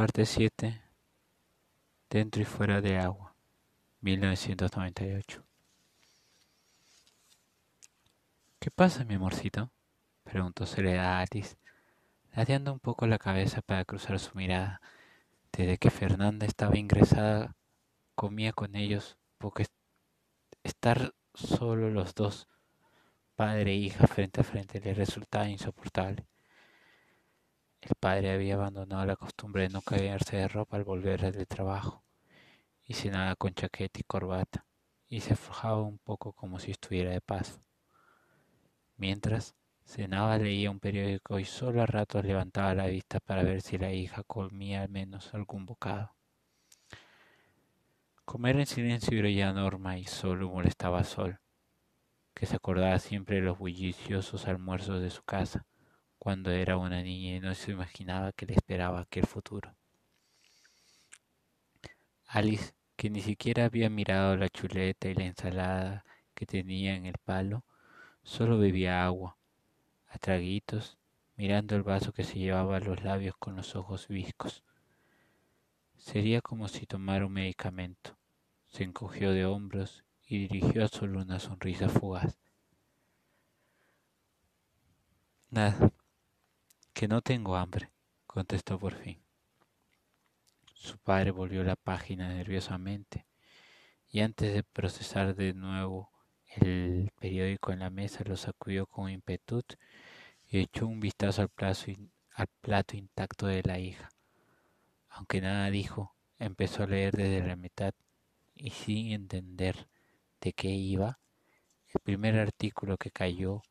Parte 0.00 0.24
7. 0.24 0.80
Dentro 2.08 2.40
y 2.40 2.46
fuera 2.46 2.80
de 2.80 2.96
agua. 2.96 3.34
1998. 4.00 5.44
¿Qué 8.58 8.70
pasa, 8.70 9.04
mi 9.04 9.16
amorcito? 9.16 9.70
preguntó 10.24 10.64
Soledad 10.64 11.04
a 11.04 11.20
Alice, 11.20 11.58
ladeando 12.34 12.72
un 12.72 12.80
poco 12.80 13.06
la 13.06 13.18
cabeza 13.18 13.60
para 13.60 13.84
cruzar 13.84 14.18
su 14.18 14.34
mirada. 14.38 14.80
Desde 15.52 15.76
que 15.76 15.90
Fernanda 15.90 16.46
estaba 16.46 16.78
ingresada, 16.78 17.54
comía 18.14 18.54
con 18.54 18.76
ellos, 18.76 19.18
porque 19.36 19.66
estar 20.62 21.12
solo 21.34 21.90
los 21.90 22.14
dos, 22.14 22.48
padre 23.36 23.72
e 23.72 23.76
hija, 23.76 24.06
frente 24.06 24.40
a 24.40 24.44
frente, 24.44 24.80
le 24.80 24.94
resultaba 24.94 25.50
insoportable. 25.50 26.24
El 27.80 27.94
padre 27.98 28.32
había 28.32 28.54
abandonado 28.54 29.06
la 29.06 29.16
costumbre 29.16 29.62
de 29.62 29.70
no 29.70 29.80
cambiarse 29.80 30.36
de 30.36 30.48
ropa 30.48 30.76
al 30.76 30.84
volver 30.84 31.32
del 31.32 31.46
trabajo, 31.46 32.04
y 32.86 32.92
cenaba 32.92 33.36
con 33.36 33.54
chaqueta 33.54 34.00
y 34.00 34.02
corbata, 34.02 34.66
y 35.08 35.20
se 35.20 35.32
aflojaba 35.32 35.82
un 35.82 35.98
poco 35.98 36.32
como 36.32 36.58
si 36.58 36.72
estuviera 36.72 37.10
de 37.10 37.22
paso. 37.22 37.62
Mientras 38.96 39.54
cenaba 39.86 40.36
leía 40.36 40.70
un 40.70 40.78
periódico 40.78 41.38
y 41.38 41.46
solo 41.46 41.82
a 41.82 41.86
ratos 41.86 42.24
levantaba 42.24 42.74
la 42.74 42.86
vista 42.86 43.18
para 43.18 43.42
ver 43.42 43.62
si 43.62 43.78
la 43.78 43.92
hija 43.92 44.22
comía 44.24 44.82
al 44.82 44.90
menos 44.90 45.32
algún 45.32 45.64
bocado. 45.64 46.14
Comer 48.26 48.60
en 48.60 48.66
silencio 48.66 49.18
era 49.18 49.30
ya 49.30 49.52
norma 49.52 49.98
y 49.98 50.04
solo 50.04 50.50
molestaba 50.50 51.00
a 51.00 51.04
Sol, 51.04 51.40
que 52.34 52.44
se 52.44 52.56
acordaba 52.56 52.98
siempre 52.98 53.36
de 53.36 53.42
los 53.42 53.58
bulliciosos 53.58 54.46
almuerzos 54.46 55.00
de 55.00 55.10
su 55.10 55.22
casa, 55.22 55.66
cuando 56.20 56.50
era 56.50 56.76
una 56.76 57.02
niña 57.02 57.36
y 57.36 57.40
no 57.40 57.54
se 57.54 57.72
imaginaba 57.72 58.32
que 58.32 58.44
le 58.44 58.52
esperaba 58.52 59.00
aquel 59.00 59.26
futuro. 59.26 59.74
Alice, 62.26 62.74
que 62.94 63.08
ni 63.08 63.22
siquiera 63.22 63.64
había 63.64 63.88
mirado 63.88 64.36
la 64.36 64.50
chuleta 64.50 65.08
y 65.08 65.14
la 65.14 65.24
ensalada 65.24 66.04
que 66.34 66.44
tenía 66.44 66.94
en 66.94 67.06
el 67.06 67.14
palo, 67.24 67.64
solo 68.22 68.58
bebía 68.58 69.02
agua, 69.02 69.38
a 70.08 70.18
traguitos, 70.18 70.98
mirando 71.36 71.74
el 71.74 71.84
vaso 71.84 72.12
que 72.12 72.24
se 72.24 72.38
llevaba 72.38 72.76
a 72.76 72.80
los 72.80 73.02
labios 73.02 73.34
con 73.38 73.56
los 73.56 73.74
ojos 73.74 74.06
viscos. 74.06 74.62
Sería 75.96 76.42
como 76.42 76.68
si 76.68 76.84
tomara 76.84 77.24
un 77.24 77.32
medicamento. 77.32 78.18
Se 78.66 78.84
encogió 78.84 79.32
de 79.32 79.46
hombros 79.46 80.04
y 80.26 80.46
dirigió 80.46 80.84
a 80.84 80.88
solo 80.88 81.22
una 81.22 81.40
sonrisa 81.40 81.88
fugaz. 81.88 82.38
Nada, 85.48 85.90
que 86.92 87.08
no 87.08 87.22
tengo 87.22 87.56
hambre, 87.56 87.90
contestó 88.26 88.78
por 88.78 88.94
fin. 88.94 89.22
Su 90.74 90.98
padre 90.98 91.30
volvió 91.30 91.62
la 91.62 91.76
página 91.76 92.28
nerviosamente 92.28 93.26
y 94.08 94.20
antes 94.20 94.52
de 94.54 94.62
procesar 94.62 95.34
de 95.34 95.54
nuevo 95.54 96.10
el 96.56 97.10
periódico 97.20 97.72
en 97.72 97.80
la 97.80 97.90
mesa 97.90 98.24
lo 98.24 98.36
sacudió 98.36 98.86
con 98.86 99.08
impetud 99.08 99.64
y 100.48 100.58
echó 100.58 100.86
un 100.86 100.98
vistazo 100.98 101.42
al, 101.42 102.48
plato 102.60 102.96
intacto 102.96 103.46
de 103.46 103.62
la 103.62 103.78
hija. 103.78 104.08
Aunque 105.10 105.40
nada 105.40 105.70
dijo, 105.70 106.16
empezó 106.38 106.82
a 106.82 106.86
leer 106.86 107.14
desde 107.14 107.46
la 107.46 107.56
mitad 107.56 107.94
y 108.54 108.70
sin 108.70 109.12
entender 109.12 109.88
de 110.40 110.52
qué 110.52 110.68
iba, 110.68 111.20
el 111.88 112.00
primer 112.00 112.38
artículo 112.38 112.96
que 112.96 113.10
cayó 113.10 113.62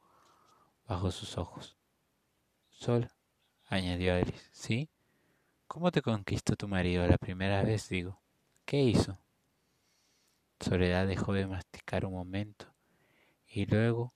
bajo 0.88 1.12
sus 1.12 1.38
ojos. 1.38 1.79
Sol 2.80 3.12
añadió 3.68 4.16
Alice. 4.16 4.48
¿Sí? 4.54 4.90
¿Cómo 5.68 5.92
te 5.92 6.02
conquistó 6.02 6.56
tu 6.56 6.70
marido 6.70 7.06
la 7.08 7.18
primera 7.18 7.62
vez, 7.62 7.90
digo? 7.90 8.22
¿Qué 8.64 8.82
hizo? 8.82 9.20
Soledad 10.62 11.06
dejó 11.06 11.34
de 11.34 11.46
masticar 11.46 12.06
un 12.06 12.14
momento 12.14 12.74
y 13.50 13.66
luego 13.66 14.14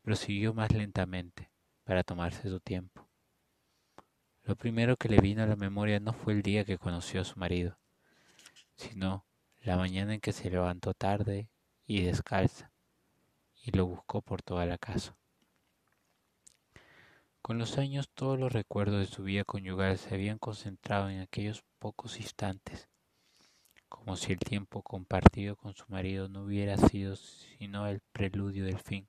prosiguió 0.00 0.54
más 0.54 0.72
lentamente 0.72 1.50
para 1.84 2.04
tomarse 2.04 2.48
su 2.48 2.58
tiempo. 2.58 3.06
Lo 4.44 4.56
primero 4.56 4.96
que 4.96 5.10
le 5.10 5.20
vino 5.20 5.42
a 5.42 5.46
la 5.46 5.56
memoria 5.56 6.00
no 6.00 6.14
fue 6.14 6.32
el 6.32 6.42
día 6.42 6.64
que 6.64 6.78
conoció 6.78 7.20
a 7.20 7.24
su 7.24 7.38
marido, 7.38 7.76
sino 8.76 9.26
la 9.60 9.76
mañana 9.76 10.14
en 10.14 10.20
que 10.20 10.32
se 10.32 10.50
levantó 10.50 10.94
tarde 10.94 11.50
y 11.86 12.00
descalza 12.00 12.72
y 13.62 13.72
lo 13.72 13.84
buscó 13.84 14.22
por 14.22 14.40
toda 14.40 14.64
la 14.64 14.78
casa. 14.78 15.14
Con 17.46 17.58
los 17.58 17.78
años 17.78 18.10
todos 18.12 18.40
los 18.40 18.52
recuerdos 18.52 18.98
de 18.98 19.06
su 19.06 19.22
vida 19.22 19.44
conyugal 19.44 19.98
se 19.98 20.12
habían 20.12 20.36
concentrado 20.36 21.10
en 21.10 21.20
aquellos 21.20 21.62
pocos 21.78 22.18
instantes, 22.18 22.88
como 23.88 24.16
si 24.16 24.32
el 24.32 24.40
tiempo 24.40 24.82
compartido 24.82 25.54
con 25.54 25.72
su 25.72 25.84
marido 25.86 26.28
no 26.28 26.42
hubiera 26.42 26.76
sido 26.76 27.14
sino 27.14 27.86
el 27.86 28.00
preludio 28.10 28.64
del 28.64 28.80
fin. 28.80 29.06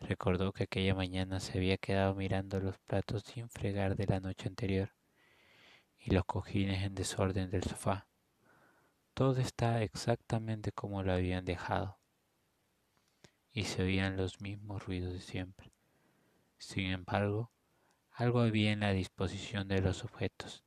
Recordó 0.00 0.52
que 0.52 0.64
aquella 0.64 0.96
mañana 0.96 1.38
se 1.38 1.56
había 1.56 1.76
quedado 1.76 2.16
mirando 2.16 2.58
los 2.58 2.76
platos 2.78 3.22
sin 3.22 3.48
fregar 3.48 3.94
de 3.94 4.06
la 4.08 4.18
noche 4.18 4.48
anterior 4.48 4.90
y 6.00 6.10
los 6.10 6.24
cojines 6.24 6.82
en 6.82 6.96
desorden 6.96 7.48
del 7.48 7.62
sofá. 7.62 8.08
Todo 9.14 9.36
estaba 9.36 9.82
exactamente 9.82 10.72
como 10.72 11.04
lo 11.04 11.12
habían 11.12 11.44
dejado 11.44 12.00
y 13.52 13.66
se 13.66 13.84
oían 13.84 14.16
los 14.16 14.40
mismos 14.40 14.84
ruidos 14.84 15.12
de 15.12 15.20
siempre. 15.20 15.71
Sin 16.62 16.86
embargo, 16.86 17.50
algo 18.12 18.40
había 18.40 18.70
en 18.70 18.80
la 18.80 18.92
disposición 18.92 19.66
de 19.66 19.80
los 19.80 20.04
objetos, 20.04 20.62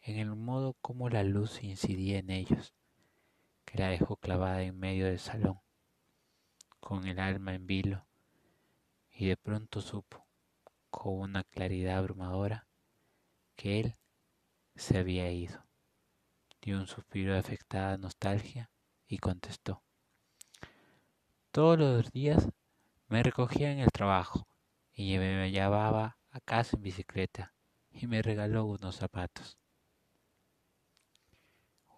en 0.00 0.18
el 0.18 0.36
modo 0.36 0.74
como 0.80 1.08
la 1.08 1.24
luz 1.24 1.64
incidía 1.64 2.20
en 2.20 2.30
ellos, 2.30 2.74
que 3.64 3.76
la 3.76 3.88
dejó 3.88 4.16
clavada 4.18 4.62
en 4.62 4.78
medio 4.78 5.06
del 5.06 5.18
salón, 5.18 5.58
con 6.78 7.08
el 7.08 7.18
alma 7.18 7.54
en 7.54 7.66
vilo, 7.66 8.06
y 9.10 9.26
de 9.26 9.36
pronto 9.36 9.80
supo, 9.80 10.24
con 10.90 11.18
una 11.18 11.42
claridad 11.42 11.98
abrumadora, 11.98 12.68
que 13.56 13.80
él 13.80 13.96
se 14.76 14.96
había 14.96 15.28
ido. 15.32 15.66
Dio 16.62 16.78
un 16.78 16.86
suspiro 16.86 17.32
de 17.32 17.40
afectada 17.40 17.98
nostalgia 17.98 18.70
y 19.08 19.18
contestó. 19.18 19.82
Todos 21.50 21.76
los 21.80 22.12
días 22.12 22.48
me 23.08 23.24
recogía 23.24 23.72
en 23.72 23.80
el 23.80 23.90
trabajo 23.90 24.46
y 24.96 25.18
me 25.18 25.50
llevaba 25.50 26.16
a 26.30 26.40
casa 26.40 26.76
en 26.76 26.82
bicicleta 26.82 27.54
y 27.90 28.06
me 28.06 28.22
regaló 28.22 28.64
unos 28.64 28.96
zapatos. 28.96 29.58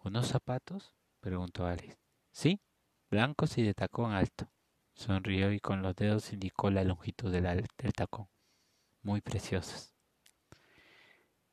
¿Unos 0.03 0.27
zapatos? 0.27 0.95
preguntó 1.21 1.65
Alice. 1.65 1.97
Sí, 2.33 2.61
blancos 3.09 3.57
y 3.57 3.63
de 3.63 3.75
tacón 3.75 4.13
alto. 4.13 4.51
Sonrió 4.95 5.53
y 5.53 5.61
con 5.61 5.81
los 5.81 5.95
dedos 5.95 6.33
indicó 6.33 6.71
la 6.71 6.83
longitud 6.83 7.31
del, 7.31 7.45
del 7.77 7.93
tacón. 7.93 8.29
Muy 9.03 9.21
preciosos. 9.21 9.95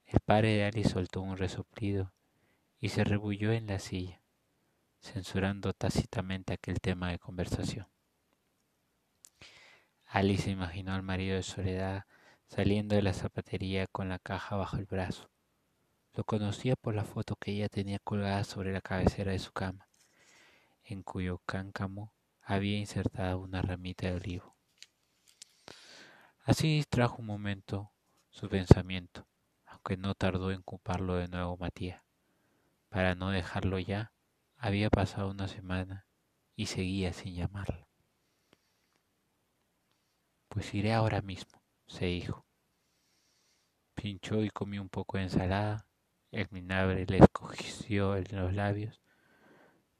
El 0.06 0.20
padre 0.22 0.56
de 0.56 0.66
Alice 0.66 0.90
soltó 0.90 1.22
un 1.22 1.38
resoplido 1.38 2.12
y 2.80 2.90
se 2.90 3.04
rebulló 3.04 3.52
en 3.52 3.68
la 3.68 3.78
silla, 3.78 4.20
censurando 5.00 5.74
tácitamente 5.74 6.54
aquel 6.54 6.82
tema 6.82 7.12
de 7.12 7.20
conversación. 7.20 7.88
Alice 10.16 10.50
imaginó 10.50 10.94
al 10.94 11.04
marido 11.04 11.36
de 11.36 11.44
Soledad 11.44 12.06
saliendo 12.48 12.96
de 12.96 13.02
la 13.02 13.12
zapatería 13.12 13.86
con 13.86 14.08
la 14.08 14.18
caja 14.18 14.56
bajo 14.56 14.78
el 14.78 14.86
brazo. 14.86 15.30
Lo 16.14 16.24
conocía 16.24 16.78
por 16.78 16.96
la 16.96 17.04
foto 17.04 17.36
que 17.36 17.52
ella 17.52 17.68
tenía 17.68 18.00
colgada 18.00 18.46
sobre 18.46 18.72
la 18.72 18.80
cabecera 18.80 19.34
de 19.34 19.40
su 19.40 19.52
cama, 19.52 19.90
en 20.86 21.04
cuyo 21.04 21.42
cáncamo 21.46 22.14
había 22.42 22.78
insertado 22.78 23.40
una 23.40 23.62
ramita 23.62 24.08
de 24.08 24.14
olivo. 24.14 24.56
Así 26.46 26.78
distrajo 26.78 27.18
un 27.18 27.26
momento 27.26 27.92
su 28.30 28.48
pensamiento, 28.48 29.28
aunque 29.66 29.98
no 29.98 30.16
tardó 30.16 30.52
en 30.52 30.60
ocuparlo 30.60 31.16
de 31.16 31.28
nuevo 31.28 31.58
Matías. 31.58 32.02
Para 32.88 33.16
no 33.16 33.32
dejarlo 33.32 33.80
ya, 33.80 34.14
había 34.56 34.90
pasado 34.90 35.30
una 35.30 35.50
semana 35.50 36.06
y 36.56 36.68
seguía 36.68 37.12
sin 37.12 37.36
llamarla. 37.36 37.85
Pues 40.56 40.74
iré 40.74 40.94
ahora 40.94 41.22
mismo, 41.22 41.62
se 41.86 42.06
dijo. 42.06 42.46
Pinchó 43.94 44.42
y 44.42 44.50
comió 44.50 44.82
un 44.82 44.88
poco 44.88 45.18
de 45.18 45.24
ensalada. 45.24 45.86
El 46.32 46.48
vinagre 46.48 47.06
le 47.06 47.18
escogió 47.18 48.16
en 48.16 48.24
los 48.32 48.54
labios 48.54 49.02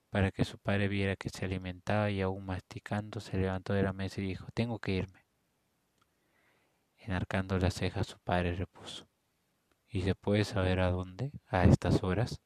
para 0.10 0.32
que 0.32 0.46
su 0.46 0.58
padre 0.58 0.88
viera 0.88 1.18
que 1.18 1.28
se 1.28 1.44
alimentaba 1.44 2.10
y 2.10 2.22
aún 2.22 2.46
masticando 2.46 3.20
se 3.20 3.38
levantó 3.38 3.74
de 3.74 3.84
la 3.84 3.92
mesa 3.92 4.22
y 4.22 4.28
dijo, 4.28 4.48
tengo 4.54 4.80
que 4.80 4.94
irme. 4.94 5.26
Enarcando 7.00 7.60
las 7.60 7.74
cejas 7.74 8.08
su 8.08 8.18
padre 8.20 8.56
repuso, 8.56 9.10
¿y 9.90 10.04
se 10.04 10.16
puede 10.16 10.46
saber 10.46 10.80
a 10.80 10.90
dónde 10.90 11.34
a 11.48 11.66
estas 11.66 12.02
horas? 12.02 12.40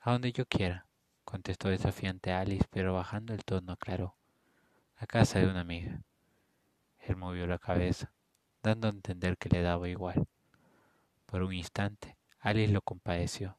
A 0.00 0.12
donde 0.12 0.32
yo 0.32 0.44
quiera, 0.44 0.86
contestó 1.24 1.70
desafiante 1.70 2.30
Alice, 2.30 2.66
pero 2.70 2.92
bajando 2.92 3.32
el 3.32 3.42
tono 3.42 3.72
aclaró, 3.72 4.18
a 4.96 5.06
casa 5.06 5.38
de 5.38 5.46
una 5.46 5.60
amiga. 5.60 6.02
Él 7.06 7.16
movió 7.16 7.46
la 7.46 7.58
cabeza, 7.58 8.12
dando 8.62 8.88
a 8.88 8.90
entender 8.90 9.36
que 9.36 9.50
le 9.50 9.60
daba 9.60 9.88
igual. 9.88 10.26
Por 11.26 11.42
un 11.42 11.52
instante, 11.52 12.16
Alice 12.40 12.72
lo 12.72 12.80
compadeció, 12.80 13.58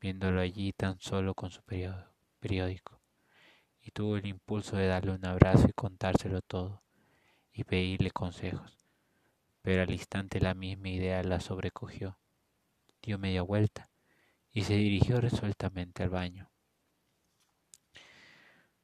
viéndolo 0.00 0.40
allí 0.40 0.72
tan 0.72 1.00
solo 1.00 1.34
con 1.34 1.50
su 1.50 1.62
periódico, 1.62 3.00
y 3.82 3.90
tuvo 3.90 4.16
el 4.16 4.26
impulso 4.26 4.76
de 4.76 4.86
darle 4.86 5.12
un 5.12 5.24
abrazo 5.24 5.66
y 5.68 5.72
contárselo 5.72 6.42
todo, 6.42 6.82
y 7.52 7.64
pedirle 7.64 8.10
consejos. 8.12 8.86
Pero 9.62 9.82
al 9.82 9.90
instante 9.90 10.40
la 10.40 10.54
misma 10.54 10.90
idea 10.90 11.22
la 11.24 11.40
sobrecogió. 11.40 12.18
Dio 13.02 13.18
media 13.18 13.42
vuelta 13.42 13.88
y 14.52 14.62
se 14.62 14.74
dirigió 14.74 15.20
resueltamente 15.20 16.04
al 16.04 16.10
baño. 16.10 16.50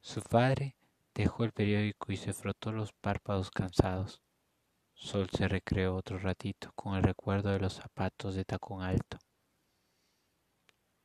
Su 0.00 0.22
padre 0.22 0.74
dejó 1.14 1.44
el 1.44 1.52
periódico 1.52 2.12
y 2.12 2.16
se 2.16 2.32
frotó 2.32 2.72
los 2.72 2.92
párpados 2.92 3.50
cansados. 3.50 4.22
Sol 4.94 5.28
se 5.30 5.48
recreó 5.48 5.96
otro 5.96 6.18
ratito 6.18 6.72
con 6.74 6.94
el 6.94 7.02
recuerdo 7.02 7.50
de 7.50 7.60
los 7.60 7.74
zapatos 7.74 8.34
de 8.34 8.44
tacón 8.44 8.82
alto, 8.82 9.18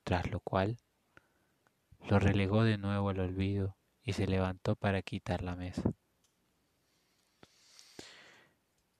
tras 0.03 0.29
lo 0.29 0.39
cual 0.39 0.77
lo 2.07 2.19
relegó 2.19 2.63
de 2.63 2.77
nuevo 2.77 3.09
al 3.09 3.19
olvido 3.19 3.77
y 4.03 4.13
se 4.13 4.27
levantó 4.27 4.75
para 4.75 5.01
quitar 5.01 5.41
la 5.41 5.55
mesa. 5.55 5.91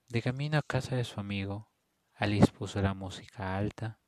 De 0.08 0.22
camino 0.22 0.58
a 0.58 0.62
casa 0.62 0.96
de 0.96 1.04
su 1.04 1.20
amigo, 1.20 1.70
Alice 2.14 2.50
puso 2.52 2.82
la 2.82 2.94
música 2.94 3.56
alta, 3.56 4.00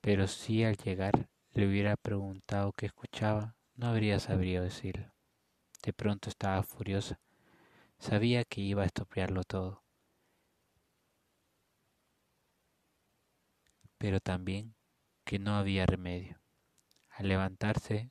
pero 0.00 0.26
si 0.26 0.64
al 0.64 0.76
llegar 0.76 1.28
le 1.52 1.68
hubiera 1.68 1.96
preguntado 1.96 2.72
qué 2.72 2.86
escuchaba, 2.86 3.56
no 3.76 3.86
habría 3.86 4.18
sabido 4.18 4.64
decirlo. 4.64 5.13
De 5.84 5.92
pronto 5.92 6.30
estaba 6.30 6.62
furiosa. 6.62 7.20
Sabía 7.98 8.44
que 8.44 8.62
iba 8.62 8.82
a 8.82 8.86
estropearlo 8.86 9.44
todo. 9.44 9.82
Pero 13.98 14.18
también 14.20 14.74
que 15.24 15.38
no 15.38 15.56
había 15.56 15.84
remedio. 15.84 16.40
Al 17.10 17.28
levantarse, 17.28 18.10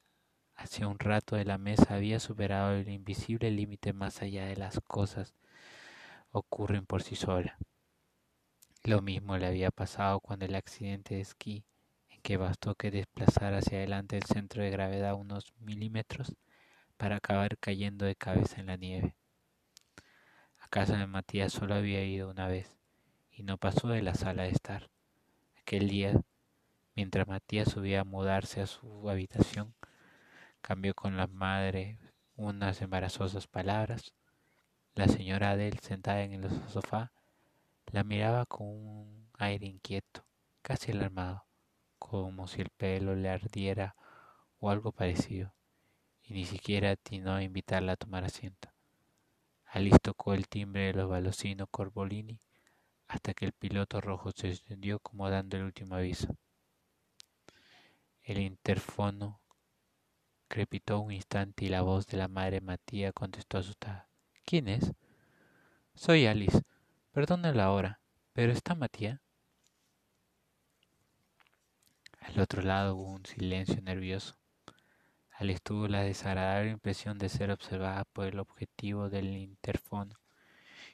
hacia 0.56 0.88
un 0.88 1.00
rato 1.00 1.36
de 1.36 1.46
la 1.46 1.58
mesa 1.58 1.96
había 1.96 2.20
superado 2.20 2.74
el 2.74 2.90
invisible 2.90 3.50
límite 3.50 3.92
más 3.92 4.22
allá 4.22 4.46
de 4.46 4.56
las 4.56 4.80
cosas 4.80 5.34
ocurren 6.32 6.86
por 6.86 7.04
sí 7.04 7.16
solas. 7.16 7.58
Lo 8.84 9.02
mismo 9.02 9.38
le 9.38 9.46
había 9.46 9.72
pasado 9.72 10.20
cuando 10.20 10.46
el 10.46 10.56
accidente 10.56 11.16
de 11.16 11.22
esquí, 11.22 11.64
en 12.10 12.22
que 12.22 12.38
bastó 12.38 12.76
que 12.76 12.92
desplazar 12.92 13.54
hacia 13.54 13.78
adelante 13.78 14.18
el 14.18 14.24
centro 14.24 14.62
de 14.62 14.72
gravedad 14.72 15.14
unos 15.16 15.54
milímetros, 15.60 16.36
para 17.04 17.18
acabar 17.18 17.58
cayendo 17.58 18.06
de 18.06 18.16
cabeza 18.16 18.62
en 18.62 18.68
la 18.68 18.78
nieve. 18.78 19.14
A 20.62 20.70
casa 20.70 20.96
de 20.96 21.06
Matías 21.06 21.52
solo 21.52 21.76
había 21.76 22.02
ido 22.06 22.30
una 22.30 22.48
vez 22.48 22.78
y 23.30 23.44
no 23.44 23.58
pasó 23.58 23.90
de 23.90 24.02
la 24.02 24.14
sala 24.14 24.44
de 24.44 24.52
estar. 24.52 24.90
Aquel 25.60 25.90
día, 25.90 26.14
mientras 26.96 27.28
Matías 27.28 27.70
subía 27.70 28.00
a 28.00 28.06
mudarse 28.06 28.62
a 28.62 28.68
su 28.68 29.10
habitación, 29.10 29.76
cambió 30.62 30.94
con 30.94 31.18
la 31.18 31.28
madre 31.28 32.00
unas 32.38 32.82
embarazosas 32.82 33.48
palabras. 33.48 34.14
La 34.96 35.10
señora 35.10 35.52
Adel, 35.52 35.80
sentada 35.80 36.22
en 36.22 36.32
el 36.42 36.50
sofá, 36.70 37.12
la 37.92 38.06
miraba 38.06 38.46
con 38.46 38.66
un 38.68 39.28
aire 39.40 39.66
inquieto, 39.66 40.24
casi 40.62 40.94
alarmado, 40.94 41.44
como 42.00 42.48
si 42.48 42.62
el 42.62 42.70
pelo 42.70 43.14
le 43.14 43.28
ardiera 43.28 43.94
o 44.62 44.70
algo 44.70 44.94
parecido 44.94 45.54
y 46.24 46.34
ni 46.34 46.46
siquiera 46.46 46.92
atinó 46.92 47.34
a 47.34 47.44
invitarla 47.44 47.94
a 47.94 47.98
tomar 47.98 48.24
asiento. 48.24 48.70
Alice 49.66 50.00
tocó 50.00 50.34
el 50.34 50.48
timbre 50.48 50.88
de 50.88 50.94
los 50.94 51.10
balocinos 51.10 51.68
Corbolini 51.72 52.40
hasta 53.08 53.34
que 53.34 53.46
el 53.46 53.54
piloto 53.54 54.02
rojo 54.02 54.32
se 54.32 54.50
extendió 54.50 55.00
como 55.00 55.30
dando 55.30 55.58
el 55.58 55.64
último 55.64 55.96
aviso. 55.96 56.36
El 58.24 58.40
interfono 58.40 59.42
crepitó 60.48 61.00
un 61.00 61.12
instante 61.12 61.66
y 61.66 61.70
la 61.70 61.82
voz 61.82 62.08
de 62.08 62.18
la 62.18 62.28
madre 62.28 62.62
Matía 62.62 63.12
contestó 63.12 63.58
asustada. 63.58 64.08
¿Quién 64.46 64.68
es? 64.68 64.94
Soy 65.96 66.26
Alice. 66.26 66.62
Perdona 67.12 67.52
la 67.54 67.72
hora, 67.72 68.00
pero 68.34 68.52
¿está 68.52 68.76
Matía? 68.76 69.22
Al 72.20 72.40
otro 72.40 72.62
lado 72.62 72.96
hubo 72.96 73.12
un 73.12 73.26
silencio 73.26 73.82
nervioso. 73.82 74.36
Alice 75.44 75.60
tuvo 75.60 75.90
la 75.90 76.04
desagradable 76.04 76.72
impresión 76.72 77.18
de 77.18 77.28
ser 77.28 77.52
observada 77.52 78.06
por 78.06 78.28
el 78.28 78.40
objetivo 78.40 79.10
del 79.10 79.36
interfono 79.36 80.16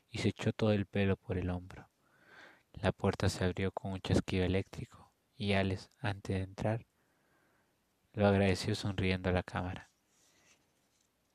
y 0.10 0.18
se 0.18 0.30
echó 0.30 0.54
todo 0.54 0.72
el 0.72 0.88
pelo 0.88 1.18
por 1.18 1.38
el 1.38 1.52
hombro. 1.52 1.88
La 2.74 2.92
puerta 2.92 3.30
se 3.30 3.46
abrió 3.46 3.72
con 3.72 3.92
un 3.92 4.02
chasquido 4.02 4.44
eléctrico 4.46 5.12
y 5.38 5.54
Alice, 5.54 5.90
antes 6.00 6.36
de 6.36 6.42
entrar, 6.42 6.88
lo 8.14 8.26
agradeció 8.26 8.74
sonriendo 8.74 9.30
a 9.30 9.34
la 9.34 9.44
cámara. 9.44 9.92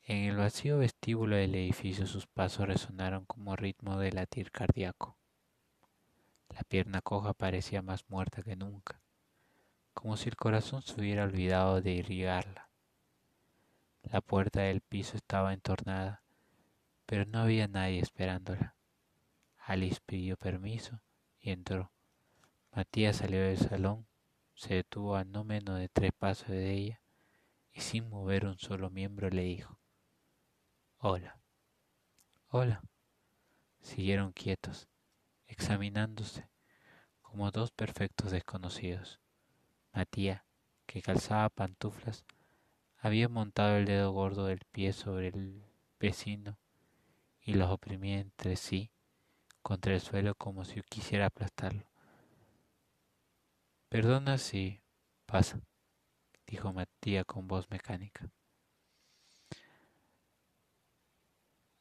En 0.02 0.24
el 0.24 0.36
vacío 0.36 0.78
vestíbulo 0.78 1.36
del 1.36 1.54
edificio 1.54 2.08
sus 2.08 2.26
pasos 2.26 2.66
resonaron 2.66 3.26
como 3.26 3.54
ritmo 3.54 3.96
de 3.96 4.10
latir 4.10 4.50
cardíaco. 4.50 5.16
La 6.48 6.64
pierna 6.64 7.00
coja 7.00 7.32
parecía 7.32 7.80
más 7.80 8.04
muerta 8.08 8.42
que 8.42 8.56
nunca, 8.56 9.00
como 9.92 10.16
si 10.16 10.28
el 10.28 10.34
corazón 10.34 10.82
se 10.82 11.00
hubiera 11.00 11.22
olvidado 11.22 11.80
de 11.80 11.92
irrigarla. 11.92 12.73
La 14.14 14.20
puerta 14.20 14.60
del 14.60 14.80
piso 14.80 15.16
estaba 15.16 15.52
entornada, 15.52 16.22
pero 17.04 17.26
no 17.26 17.40
había 17.40 17.66
nadie 17.66 17.98
esperándola. 17.98 18.76
Alice 19.58 20.00
pidió 20.06 20.36
permiso 20.36 21.00
y 21.40 21.50
entró. 21.50 21.90
Matías 22.70 23.16
salió 23.16 23.40
del 23.40 23.58
salón, 23.58 24.06
se 24.54 24.74
detuvo 24.74 25.16
a 25.16 25.24
no 25.24 25.42
menos 25.42 25.80
de 25.80 25.88
tres 25.88 26.12
pasos 26.16 26.46
de 26.46 26.70
ella 26.70 27.02
y 27.72 27.80
sin 27.80 28.08
mover 28.08 28.46
un 28.46 28.56
solo 28.56 28.88
miembro 28.88 29.30
le 29.30 29.42
dijo, 29.42 29.80
Hola. 30.98 31.40
Hola. 32.50 32.84
Siguieron 33.80 34.30
quietos, 34.30 34.86
examinándose 35.48 36.48
como 37.20 37.50
dos 37.50 37.72
perfectos 37.72 38.30
desconocidos. 38.30 39.18
Matías, 39.92 40.44
que 40.86 41.02
calzaba 41.02 41.48
pantuflas, 41.48 42.24
había 43.04 43.28
montado 43.28 43.76
el 43.76 43.84
dedo 43.84 44.12
gordo 44.12 44.46
del 44.46 44.60
pie 44.72 44.94
sobre 44.94 45.28
el 45.28 45.62
vecino 46.00 46.56
y 47.42 47.52
los 47.52 47.70
oprimía 47.70 48.18
entre 48.18 48.56
sí 48.56 48.90
contra 49.60 49.92
el 49.92 50.00
suelo 50.00 50.34
como 50.34 50.64
si 50.64 50.80
quisiera 50.88 51.26
aplastarlo. 51.26 51.84
Perdona 53.90 54.38
si 54.38 54.80
pasa, 55.26 55.60
dijo 56.46 56.72
Matías 56.72 57.26
con 57.26 57.46
voz 57.46 57.68
mecánica. 57.68 58.30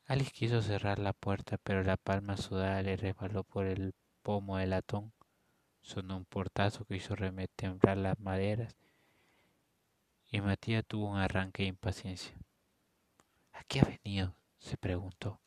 Alice 0.05 0.31
quiso 0.31 0.61
cerrar 0.61 0.99
la 0.99 1.13
puerta, 1.13 1.57
pero 1.57 1.83
la 1.83 1.95
palma 1.95 2.35
sudada 2.35 2.81
le 2.81 2.97
resbaló 2.97 3.45
por 3.45 3.65
el 3.65 3.95
pomo 4.23 4.57
del 4.57 4.71
latón. 4.71 5.13
Sonó 5.81 6.17
un 6.17 6.25
portazo 6.25 6.83
que 6.83 6.97
hizo 6.97 7.15
remetembrar 7.15 7.95
las 7.95 8.19
maderas 8.19 8.75
y 10.33 10.41
Matías 10.41 10.83
tuvo 10.87 11.09
un 11.09 11.19
arranque 11.19 11.61
de 11.61 11.69
impaciencia. 11.69 12.35
¿A 13.51 13.63
qué 13.65 13.81
ha 13.81 13.83
venido? 13.83 14.35
se 14.57 14.77
preguntó. 14.77 15.39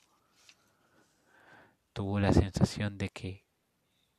Tuvo 1.93 2.21
la 2.21 2.33
sensación 2.33 2.97
de 2.97 3.09
que 3.09 3.45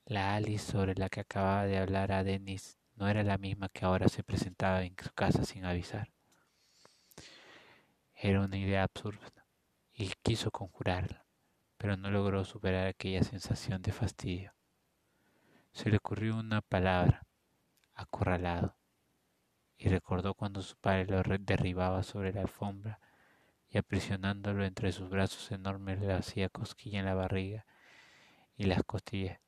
la 0.03 0.35
Alice 0.35 0.69
sobre 0.69 0.93
la 0.95 1.07
que 1.07 1.21
acababa 1.21 1.63
de 1.63 1.77
hablar 1.77 2.11
a 2.11 2.25
Denis 2.25 2.77
no 2.95 3.07
era 3.07 3.23
la 3.23 3.37
misma 3.37 3.69
que 3.69 3.85
ahora 3.85 4.09
se 4.09 4.23
presentaba 4.23 4.83
en 4.83 4.93
su 5.01 5.09
casa 5.13 5.45
sin 5.45 5.63
avisar. 5.63 6.11
Era 8.13 8.41
una 8.41 8.57
idea 8.57 8.83
absurda 8.83 9.45
y 9.93 10.11
quiso 10.21 10.51
conjurarla, 10.51 11.25
pero 11.77 11.95
no 11.95 12.11
logró 12.11 12.43
superar 12.43 12.87
aquella 12.87 13.23
sensación 13.23 13.81
de 13.81 13.93
fastidio. 13.93 14.53
Se 15.71 15.89
le 15.89 15.95
ocurrió 15.95 16.35
una 16.35 16.59
palabra, 16.59 17.25
acorralado 17.93 18.76
y 19.77 19.89
recordó 19.89 20.33
cuando 20.33 20.61
su 20.61 20.75
padre 20.75 21.05
lo 21.05 21.21
derribaba 21.39 22.03
sobre 22.03 22.33
la 22.33 22.41
alfombra 22.41 22.99
y 23.69 23.77
aprisionándolo 23.77 24.65
entre 24.65 24.91
sus 24.91 25.09
brazos 25.09 25.51
enormes 25.51 25.99
le 25.99 26.13
hacía 26.13 26.49
cosquilla 26.49 26.99
en 26.99 27.05
la 27.05 27.13
barriga 27.13 27.65
y 28.55 28.65
las 28.65 28.83
costillas 28.83 29.39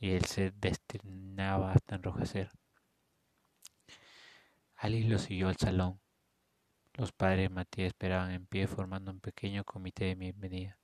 y 0.00 0.10
él 0.10 0.24
se 0.24 0.52
destinaba 0.52 1.72
hasta 1.72 1.96
enrojecer. 1.96 2.50
Alice 4.76 5.08
lo 5.08 5.18
siguió 5.18 5.48
al 5.48 5.56
salón. 5.56 5.98
Los 6.94 7.12
padres 7.12 7.50
Matías 7.50 7.88
esperaban 7.88 8.30
en 8.30 8.46
pie 8.46 8.66
formando 8.66 9.10
un 9.10 9.20
pequeño 9.20 9.64
comité 9.64 10.04
de 10.04 10.14
bienvenida. 10.14 10.78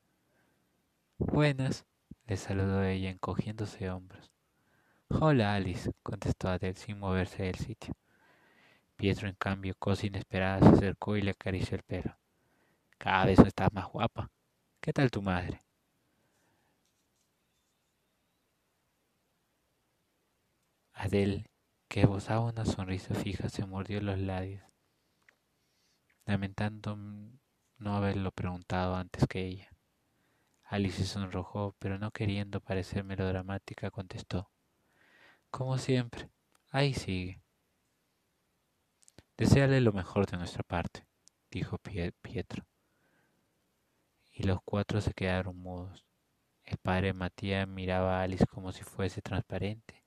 Buenas, 1.19 1.85
le 2.27 2.37
saludó 2.37 2.83
ella 2.85 3.11
encogiéndose 3.11 3.85
de 3.85 3.91
hombros. 3.91 4.33
Hola, 5.09 5.55
Alice, 5.55 5.93
contestó 6.03 6.49
Adele 6.49 6.75
sin 6.75 6.99
moverse 6.99 7.45
del 7.45 7.57
sitio. 7.57 7.95
Pietro, 8.97 9.29
en 9.29 9.37
cambio, 9.37 9.75
cosa 9.79 10.07
inesperada, 10.07 10.61
se 10.61 10.77
acercó 10.77 11.17
y 11.17 11.23
le 11.23 11.31
acarició 11.33 11.77
el 11.77 11.83
pelo. 11.85 12.17
Cada 12.99 13.27
vez 13.27 13.39
estás 13.41 13.73
más 13.73 13.87
guapa. 13.89 14.31
¿Qué 14.81 14.93
tal 14.93 15.11
tu 15.11 15.23
madre? 15.23 15.63
Adele 20.95 21.51
que 21.89 22.01
esbozaba 22.01 22.41
una 22.51 22.65
sonrisa 22.65 23.15
fija, 23.15 23.49
se 23.49 23.67
mordió 23.67 24.01
los 24.01 24.19
labios, 24.19 24.65
lamentando 26.27 26.97
no 27.79 27.95
haberlo 27.97 28.33
preguntado 28.33 28.97
antes 28.97 29.27
que 29.29 29.47
ella. 29.47 29.69
Alice 30.65 30.99
se 30.99 31.07
sonrojó, 31.07 31.77
pero 31.79 31.99
no 31.99 32.11
queriendo 32.11 32.61
parecer 32.61 33.05
melodramática, 33.05 33.91
contestó. 33.91 34.51
Como 35.51 35.79
siempre, 35.79 36.31
ahí 36.73 36.95
sigue. 36.95 37.44
Deseale 39.37 39.81
lo 39.81 39.93
mejor 39.93 40.27
de 40.27 40.37
nuestra 40.37 40.63
parte, 40.63 41.09
dijo 41.51 41.77
Pietro. 41.79 42.65
Y 44.33 44.45
los 44.45 44.61
cuatro 44.65 45.01
se 45.01 45.13
quedaron 45.13 45.59
mudos. 45.59 46.05
El 46.63 46.79
padre 46.79 47.13
Matías 47.13 47.67
miraba 47.67 48.21
a 48.21 48.23
Alice 48.23 48.47
como 48.47 48.71
si 48.71 48.85
fuese 48.85 49.23
transparente, 49.23 50.05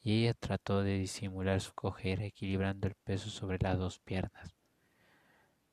y 0.00 0.22
ella 0.22 0.32
trató 0.32 0.82
de 0.82 0.98
disimular 0.98 1.60
su 1.60 1.74
cojera 1.74 2.24
equilibrando 2.24 2.88
el 2.88 2.94
peso 2.94 3.28
sobre 3.28 3.58
las 3.60 3.78
dos 3.78 3.98
piernas. 3.98 4.54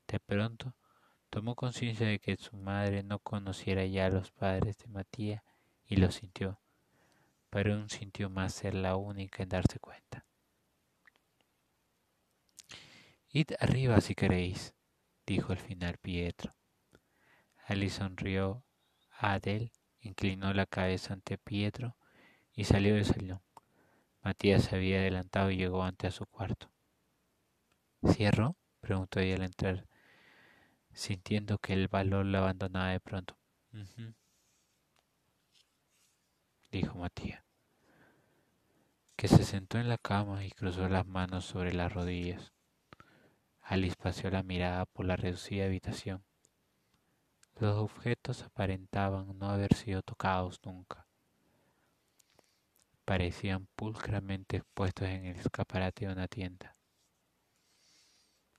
De 0.06 0.20
pronto 0.20 0.74
tomó 1.30 1.54
conciencia 1.54 2.06
de 2.06 2.18
que 2.18 2.36
su 2.36 2.58
madre 2.58 3.02
no 3.02 3.20
conociera 3.20 3.86
ya 3.86 4.04
a 4.04 4.10
los 4.10 4.30
padres 4.32 4.76
de 4.76 4.88
Matías 4.88 5.42
y 5.86 5.96
lo 5.96 6.10
sintió, 6.10 6.60
pero 7.48 7.72
aún 7.72 7.88
sintió 7.88 8.28
más 8.28 8.52
ser 8.52 8.74
la 8.74 8.96
única 8.96 9.42
en 9.42 9.48
darse 9.48 9.78
cuenta. 9.78 10.26
Id 13.34 13.52
arriba 13.60 13.98
si 14.02 14.14
queréis, 14.14 14.74
dijo 15.24 15.52
al 15.52 15.58
final 15.58 15.96
Pietro. 15.96 16.52
Alice 17.66 17.96
sonrió 17.96 18.62
a 19.10 19.32
Adel, 19.32 19.72
inclinó 20.00 20.52
la 20.52 20.66
cabeza 20.66 21.14
ante 21.14 21.38
Pietro 21.38 21.96
y 22.52 22.64
salió 22.64 22.94
del 22.94 23.06
salón. 23.06 23.40
Matías 24.22 24.64
se 24.64 24.76
había 24.76 24.98
adelantado 24.98 25.50
y 25.50 25.56
llegó 25.56 25.82
ante 25.82 26.06
a 26.06 26.10
su 26.10 26.26
cuarto. 26.26 26.70
¿Cierro? 28.06 28.56
preguntó 28.82 29.18
ella 29.18 29.36
al 29.36 29.44
entrar, 29.44 29.86
sintiendo 30.92 31.56
que 31.56 31.72
el 31.72 31.88
valor 31.88 32.26
la 32.26 32.40
abandonaba 32.40 32.90
de 32.90 33.00
pronto. 33.00 33.38
dijo 36.70 36.98
Matías, 36.98 37.42
que 39.16 39.28
se 39.28 39.44
sentó 39.44 39.78
en 39.78 39.88
la 39.88 39.96
cama 39.96 40.44
y 40.44 40.50
cruzó 40.50 40.86
las 40.90 41.06
manos 41.06 41.46
sobre 41.46 41.72
las 41.72 41.94
rodillas. 41.94 42.52
Alice 43.72 43.96
paseó 43.96 44.28
la 44.28 44.42
mirada 44.42 44.84
por 44.84 45.06
la 45.06 45.16
reducida 45.16 45.64
habitación. 45.64 46.22
Los 47.58 47.78
objetos 47.78 48.42
aparentaban 48.42 49.38
no 49.38 49.48
haber 49.48 49.72
sido 49.72 50.02
tocados 50.02 50.60
nunca. 50.62 51.06
Parecían 53.06 53.66
pulcramente 53.74 54.58
expuestos 54.58 55.08
en 55.08 55.24
el 55.24 55.36
escaparate 55.36 56.04
de 56.04 56.12
una 56.12 56.28
tienda. 56.28 56.76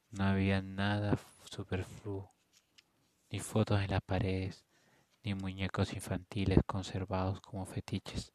No 0.10 0.24
había 0.24 0.64
nada 0.64 1.20
superfluo, 1.44 2.34
ni 3.30 3.40
fotos 3.40 3.82
en 3.82 3.92
las 3.92 4.02
paredes, 4.02 4.66
ni 5.24 5.36
muñecos 5.36 5.94
infantiles 5.94 6.58
conservados 6.66 7.40
como 7.40 7.68
fetiches. 7.68 8.34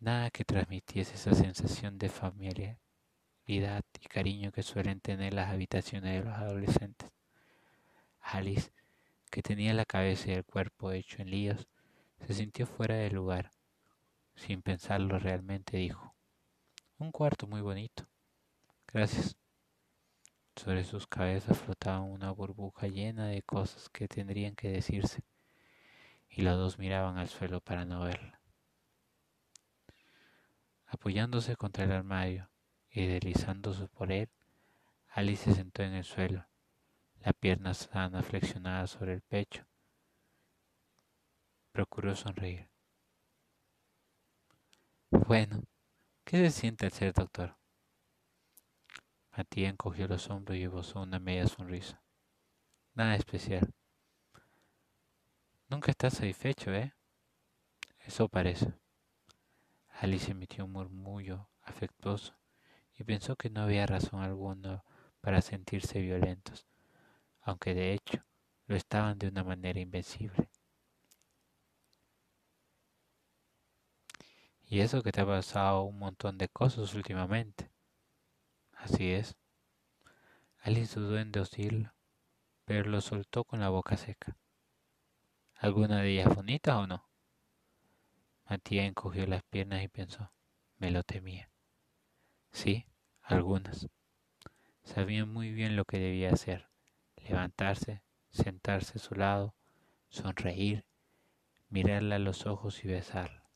Nada 0.00 0.30
que 0.30 0.46
transmitiese 0.46 1.16
esa 1.16 1.34
sensación 1.34 1.98
de 1.98 2.08
y 3.46 3.60
cariño 4.08 4.52
que 4.52 4.62
suelen 4.62 5.00
tener 5.00 5.34
las 5.34 5.50
habitaciones 5.50 6.12
de 6.14 6.24
los 6.30 6.38
adolescentes. 6.38 7.10
Alice, 8.20 8.72
que 9.30 9.42
tenía 9.42 9.74
la 9.74 9.84
cabeza 9.84 10.30
y 10.30 10.34
el 10.34 10.44
cuerpo 10.44 10.92
hecho 10.92 11.22
en 11.22 11.30
líos, 11.30 11.66
se 12.26 12.34
sintió 12.34 12.66
fuera 12.66 12.94
de 12.94 13.10
lugar. 13.10 13.50
Sin 14.34 14.62
pensarlo 14.62 15.18
realmente 15.18 15.76
dijo, 15.76 16.14
un 16.98 17.10
cuarto 17.10 17.46
muy 17.46 17.60
bonito. 17.60 18.06
Gracias. 18.86 19.36
Sobre 20.54 20.84
sus 20.84 21.06
cabezas 21.06 21.58
flotaba 21.58 22.00
una 22.00 22.30
burbuja 22.30 22.86
llena 22.86 23.26
de 23.26 23.42
cosas 23.42 23.88
que 23.88 24.06
tendrían 24.06 24.54
que 24.54 24.68
decirse, 24.68 25.22
y 26.28 26.42
los 26.42 26.56
dos 26.56 26.78
miraban 26.78 27.18
al 27.18 27.28
suelo 27.28 27.60
para 27.60 27.84
no 27.84 28.02
verla. 28.02 28.40
Apoyándose 30.86 31.56
contra 31.56 31.84
el 31.84 31.92
armario, 31.92 32.51
y 32.92 33.06
deslizándose 33.06 33.88
por 33.88 34.12
él, 34.12 34.28
Alice 35.08 35.44
se 35.44 35.54
sentó 35.54 35.82
en 35.82 35.94
el 35.94 36.04
suelo, 36.04 36.46
la 37.20 37.32
pierna 37.32 37.74
sana 37.74 38.22
flexionada 38.22 38.86
sobre 38.86 39.14
el 39.14 39.22
pecho. 39.22 39.66
Procuró 41.72 42.14
sonreír. 42.14 42.68
Bueno, 45.10 45.62
¿qué 46.24 46.38
se 46.38 46.50
siente 46.50 46.86
al 46.86 46.92
ser 46.92 47.14
doctor? 47.14 47.56
Matías 49.34 49.72
encogió 49.72 50.06
los 50.06 50.28
hombros 50.28 50.58
y 50.58 50.64
esbozó 50.64 51.00
una 51.00 51.18
media 51.18 51.46
sonrisa. 51.46 52.02
Nada 52.94 53.14
especial. 53.16 53.72
Nunca 55.68 55.90
estás 55.90 56.14
satisfecho, 56.14 56.70
¿eh? 56.74 56.92
Eso 58.00 58.28
parece. 58.28 58.74
Alice 59.88 60.30
emitió 60.30 60.66
un 60.66 60.72
murmullo 60.72 61.48
afectuoso 61.62 62.34
y 63.02 63.04
pensó 63.04 63.34
que 63.34 63.50
no 63.50 63.62
había 63.62 63.84
razón 63.84 64.22
alguna 64.22 64.84
para 65.20 65.42
sentirse 65.42 66.00
violentos, 66.00 66.68
aunque 67.40 67.74
de 67.74 67.94
hecho 67.94 68.24
lo 68.68 68.76
estaban 68.76 69.18
de 69.18 69.26
una 69.26 69.42
manera 69.42 69.80
invencible. 69.80 70.48
Y 74.66 74.80
eso 74.80 75.02
que 75.02 75.10
te 75.10 75.20
ha 75.20 75.26
pasado 75.26 75.82
un 75.82 75.98
montón 75.98 76.38
de 76.38 76.48
cosas 76.48 76.94
últimamente. 76.94 77.72
Así 78.74 79.10
es. 79.10 79.34
Alice 80.60 80.98
dudó 80.98 81.18
en 81.18 81.32
decirlo, 81.32 81.92
pero 82.64 82.88
lo 82.88 83.00
soltó 83.00 83.42
con 83.42 83.58
la 83.58 83.68
boca 83.68 83.96
seca. 83.96 84.36
¿Alguna 85.56 86.02
de 86.02 86.10
ellas 86.12 86.32
bonita 86.36 86.78
o 86.78 86.86
no? 86.86 87.10
Matías 88.48 88.86
encogió 88.86 89.26
las 89.26 89.42
piernas 89.42 89.82
y 89.82 89.88
pensó, 89.88 90.30
me 90.78 90.92
lo 90.92 91.02
temía. 91.02 91.50
Sí, 92.52 92.86
algunas. 93.22 93.88
Sabían 94.84 95.28
muy 95.32 95.52
bien 95.52 95.76
lo 95.76 95.84
que 95.84 95.98
debía 95.98 96.30
hacer. 96.30 96.68
Levantarse, 97.16 98.02
sentarse 98.30 98.98
a 98.98 99.00
su 99.00 99.14
lado, 99.14 99.54
sonreír, 100.08 100.84
mirarla 101.68 102.16
a 102.16 102.18
los 102.18 102.46
ojos 102.46 102.84
y 102.84 102.88
besarla. 102.88 103.48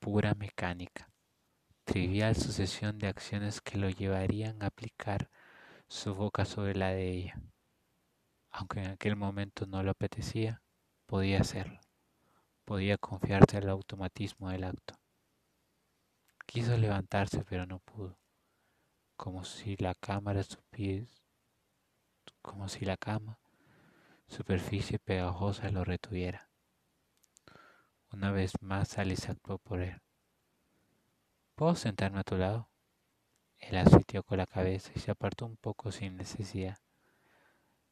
Pura 0.00 0.34
mecánica, 0.34 1.10
trivial 1.84 2.36
sucesión 2.36 2.98
de 2.98 3.06
acciones 3.06 3.60
que 3.60 3.78
lo 3.78 3.88
llevarían 3.88 4.62
a 4.62 4.66
aplicar 4.66 5.30
su 5.88 6.14
boca 6.14 6.44
sobre 6.44 6.74
la 6.74 6.90
de 6.90 7.10
ella. 7.10 7.40
Aunque 8.50 8.80
en 8.80 8.90
aquel 8.90 9.16
momento 9.16 9.66
no 9.66 9.82
lo 9.82 9.92
apetecía, 9.92 10.62
podía 11.06 11.40
hacerlo. 11.40 11.80
Podía 12.64 12.98
confiarse 12.98 13.56
al 13.56 13.68
automatismo 13.68 14.50
del 14.50 14.64
acto. 14.64 14.94
Quiso 16.54 16.76
levantarse, 16.76 17.42
pero 17.42 17.66
no 17.66 17.80
pudo, 17.80 18.16
como 19.16 19.44
si 19.44 19.76
la 19.76 19.92
cámara 19.92 20.40
pies, 20.70 21.24
como 22.42 22.68
si 22.68 22.84
la 22.84 22.96
cama, 22.96 23.40
superficie 24.28 25.00
pegajosa 25.00 25.68
lo 25.70 25.82
retuviera. 25.82 26.48
Una 28.12 28.30
vez 28.30 28.52
más 28.60 28.98
Alice 28.98 29.28
actuó 29.28 29.58
por 29.58 29.80
él. 29.80 30.00
¿Puedo 31.56 31.74
sentarme 31.74 32.20
a 32.20 32.22
tu 32.22 32.36
lado? 32.36 32.68
Él 33.58 33.76
asintió 33.76 34.22
con 34.22 34.38
la 34.38 34.46
cabeza 34.46 34.92
y 34.94 35.00
se 35.00 35.10
apartó 35.10 35.46
un 35.46 35.56
poco 35.56 35.90
sin 35.90 36.16
necesidad. 36.16 36.78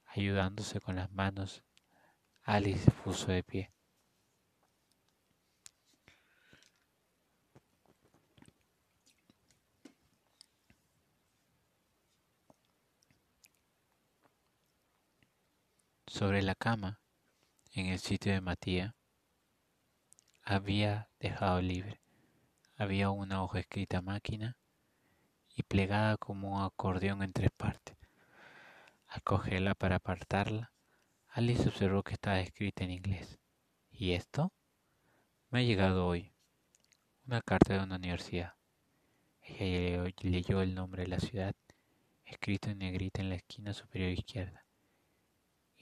Ayudándose 0.06 0.80
con 0.80 0.94
las 0.94 1.10
manos, 1.10 1.64
Alice 2.44 2.84
se 2.84 2.90
puso 2.92 3.32
de 3.32 3.42
pie. 3.42 3.72
Sobre 16.12 16.42
la 16.42 16.54
cama, 16.54 17.00
en 17.72 17.86
el 17.86 17.98
sitio 17.98 18.34
de 18.34 18.42
Matías, 18.42 18.92
había 20.44 21.08
dejado 21.18 21.62
libre. 21.62 22.02
Había 22.76 23.08
una 23.08 23.42
hoja 23.42 23.60
escrita 23.60 24.02
máquina 24.02 24.58
y 25.56 25.62
plegada 25.62 26.18
como 26.18 26.58
un 26.58 26.64
acordeón 26.64 27.22
en 27.22 27.32
tres 27.32 27.50
partes. 27.56 27.96
Al 29.08 29.22
cogerla 29.22 29.74
para 29.74 29.96
apartarla, 29.96 30.74
Alice 31.28 31.66
observó 31.66 32.02
que 32.02 32.12
estaba 32.12 32.40
escrita 32.40 32.84
en 32.84 32.90
inglés. 32.90 33.38
¿Y 33.90 34.12
esto? 34.12 34.52
Me 35.48 35.60
ha 35.60 35.62
llegado 35.62 36.06
hoy. 36.06 36.30
Una 37.26 37.40
carta 37.40 37.72
de 37.72 37.84
una 37.84 37.96
universidad. 37.96 38.52
Ella 39.40 40.04
leyó 40.20 40.60
el 40.60 40.74
nombre 40.74 41.04
de 41.04 41.08
la 41.08 41.20
ciudad, 41.20 41.54
escrito 42.26 42.68
en 42.68 42.80
negrita 42.80 43.22
en 43.22 43.30
la 43.30 43.36
esquina 43.36 43.72
superior 43.72 44.10
izquierda 44.10 44.62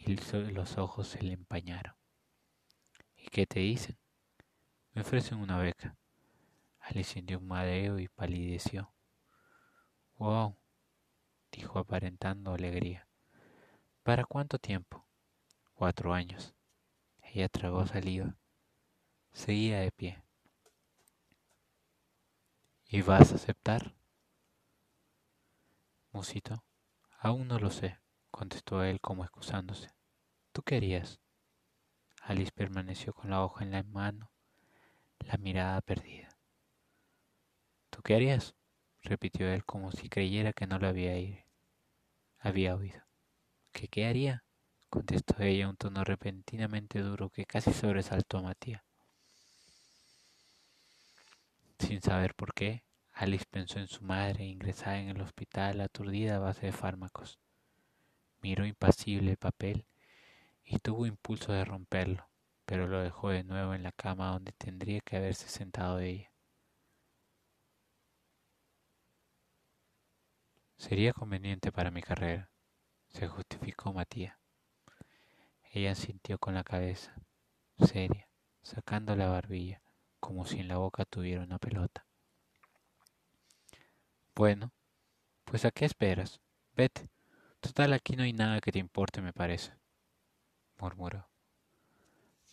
y 0.06 0.16
los 0.52 0.78
ojos 0.78 1.08
se 1.08 1.22
le 1.22 1.34
empañaron. 1.34 1.94
¿Y 3.16 3.28
qué 3.28 3.46
te 3.46 3.60
dicen? 3.60 3.98
Me 4.92 5.02
ofrecen 5.02 5.38
una 5.38 5.58
beca. 5.58 5.96
Alice 6.80 7.12
sintió 7.12 7.38
un 7.38 7.46
mareo 7.46 7.98
y 7.98 8.08
palideció. 8.08 8.92
Wow, 10.16 10.56
dijo 11.52 11.78
aparentando 11.78 12.54
alegría. 12.54 13.06
¿Para 14.02 14.24
cuánto 14.24 14.58
tiempo? 14.58 15.06
Cuatro 15.74 16.14
años. 16.14 16.54
Ella 17.22 17.48
tragó 17.48 17.86
saliva. 17.86 18.36
Seguía 19.32 19.80
de 19.80 19.92
pie. 19.92 20.22
¿Y 22.88 23.02
vas 23.02 23.30
a 23.32 23.36
aceptar? 23.36 23.94
Musito, 26.10 26.64
aún 27.20 27.46
no 27.46 27.60
lo 27.60 27.70
sé, 27.70 27.99
contestó 28.30 28.82
él 28.82 29.00
como 29.00 29.24
excusándose. 29.24 29.90
¿Tú 30.52 30.62
querías? 30.62 31.20
Alice 32.22 32.52
permaneció 32.52 33.12
con 33.12 33.30
la 33.30 33.42
hoja 33.44 33.64
en 33.64 33.70
la 33.70 33.82
mano, 33.82 34.30
la 35.20 35.36
mirada 35.36 35.80
perdida. 35.80 36.28
¿Tú 37.90 38.02
qué 38.02 38.14
harías? 38.14 38.54
repitió 39.02 39.50
él 39.50 39.64
como 39.64 39.92
si 39.92 40.08
creyera 40.08 40.52
que 40.52 40.66
no 40.66 40.78
lo 40.78 40.88
había, 40.88 41.14
había 42.38 42.76
oído. 42.76 43.02
¿Qué 43.72 43.88
qué 43.88 44.06
haría? 44.06 44.44
contestó 44.90 45.40
ella 45.42 45.68
un 45.68 45.76
tono 45.76 46.04
repentinamente 46.04 47.00
duro 47.00 47.30
que 47.30 47.46
casi 47.46 47.72
sobresaltó 47.72 48.38
a 48.38 48.42
Matías. 48.42 48.82
Sin 51.78 52.02
saber 52.02 52.34
por 52.34 52.52
qué, 52.52 52.84
Alice 53.12 53.46
pensó 53.48 53.78
en 53.78 53.88
su 53.88 54.02
madre 54.02 54.44
ingresada 54.44 54.98
en 54.98 55.08
el 55.08 55.20
hospital 55.20 55.80
aturdida 55.80 56.36
a 56.36 56.40
base 56.40 56.66
de 56.66 56.72
fármacos. 56.72 57.38
Miró 58.42 58.64
impasible 58.66 59.32
el 59.32 59.36
papel 59.36 59.84
y 60.64 60.78
tuvo 60.78 61.06
impulso 61.06 61.52
de 61.52 61.64
romperlo, 61.64 62.28
pero 62.64 62.86
lo 62.86 63.00
dejó 63.00 63.30
de 63.30 63.44
nuevo 63.44 63.74
en 63.74 63.82
la 63.82 63.92
cama 63.92 64.32
donde 64.32 64.52
tendría 64.52 65.00
que 65.00 65.16
haberse 65.16 65.48
sentado 65.48 65.98
ella. 65.98 66.30
Sería 70.76 71.12
conveniente 71.12 71.70
para 71.70 71.90
mi 71.90 72.00
carrera, 72.00 72.50
se 73.08 73.28
justificó 73.28 73.92
Matías. 73.92 74.36
Ella 75.72 75.94
sintió 75.94 76.38
con 76.38 76.54
la 76.54 76.64
cabeza, 76.64 77.14
seria, 77.78 78.28
sacando 78.62 79.14
la 79.14 79.28
barbilla, 79.28 79.82
como 80.18 80.46
si 80.46 80.58
en 80.58 80.68
la 80.68 80.78
boca 80.78 81.04
tuviera 81.04 81.42
una 81.42 81.58
pelota. 81.58 82.06
Bueno, 84.34 84.72
pues 85.44 85.64
¿a 85.64 85.70
qué 85.70 85.84
esperas? 85.84 86.40
Vete. 86.74 87.10
Total, 87.60 87.92
aquí 87.92 88.16
no 88.16 88.22
hay 88.22 88.32
nada 88.32 88.60
que 88.60 88.72
te 88.72 88.78
importe, 88.78 89.20
me 89.20 89.32
parece 89.32 89.80
murmuró. 90.80 91.28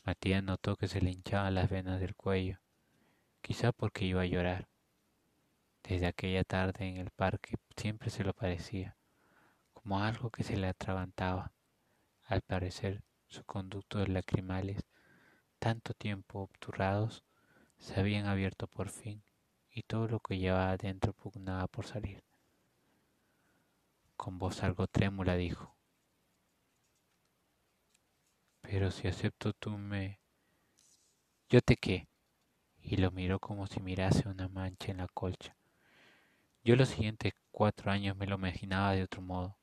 Matías 0.06 0.44
notó 0.44 0.76
que 0.76 0.88
se 0.88 1.02
le 1.02 1.12
hinchaban 1.12 1.56
las 1.56 1.70
venas 1.70 2.00
del 2.00 2.16
cuello, 2.16 2.60
quizá 3.42 3.72
porque 3.72 4.06
iba 4.06 4.22
a 4.22 4.26
llorar. 4.26 4.68
Desde 5.84 6.08
aquella 6.08 6.44
tarde 6.44 6.88
en 6.88 6.98
el 6.98 7.12
parque 7.12 7.56
siempre 7.76 8.10
se 8.10 8.24
lo 8.24 8.34
parecía, 8.34 8.98
como 9.74 10.02
algo 10.02 10.30
que 10.30 10.44
se 10.44 10.58
le 10.58 10.68
atragantaba. 10.68 11.54
Al 12.26 12.42
parecer, 12.42 13.04
sus 13.28 13.46
conductos 13.46 14.10
lacrimales, 14.10 14.86
tanto 15.60 15.94
tiempo 15.94 16.40
obturados, 16.40 17.24
se 17.78 18.00
habían 18.00 18.26
abierto 18.26 18.68
por 18.68 18.90
fin, 18.90 19.24
y 19.72 19.84
todo 19.84 20.08
lo 20.08 20.20
que 20.20 20.38
llevaba 20.38 20.72
adentro 20.72 21.14
pugnaba 21.14 21.68
por 21.68 21.86
salir. 21.86 22.24
Con 24.18 24.40
voz 24.40 24.64
algo 24.64 24.88
trémula 24.88 25.36
dijo, 25.36 25.78
pero 28.62 28.92
si 28.92 29.08
acepto 29.08 29.54
tú 29.54 29.78
me... 29.78 30.20
¿Yo 31.48 31.62
te 31.62 31.78
qué? 31.78 32.10
Y 32.82 32.98
lo 32.98 33.12
miró 33.12 33.40
como 33.40 33.68
si 33.68 33.80
mirase 33.80 34.28
una 34.28 34.50
mancha 34.50 34.92
en 34.92 34.98
la 34.98 35.08
colcha. 35.08 35.56
Yo 36.64 36.76
los 36.76 36.90
siguientes 36.90 37.34
cuatro 37.52 37.92
años 37.92 38.18
me 38.18 38.28
lo 38.28 38.36
imaginaba 38.36 38.92
de 38.92 39.04
otro 39.04 39.22
modo. 39.22 39.58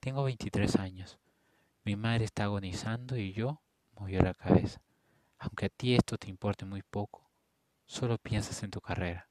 Tengo 0.00 0.24
veintitrés 0.24 0.76
años. 0.76 1.18
Mi 1.84 1.96
madre 1.96 2.24
está 2.24 2.44
agonizando 2.44 3.16
y 3.16 3.32
yo 3.32 3.62
movió 3.92 4.20
la 4.20 4.34
cabeza. 4.34 4.82
Aunque 5.38 5.66
a 5.66 5.70
ti 5.70 5.94
esto 5.94 6.18
te 6.18 6.28
importe 6.28 6.66
muy 6.66 6.82
poco, 6.82 7.30
solo 7.86 8.18
piensas 8.18 8.62
en 8.62 8.70
tu 8.70 8.80
carrera. 8.80 9.27